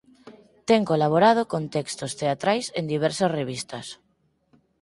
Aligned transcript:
Ten 0.67 0.81
colaborado 0.91 1.41
con 1.51 1.63
textos 1.75 2.11
teatrais 2.21 2.65
en 2.79 2.83
diversas 2.93 3.33
revistas. 3.39 3.87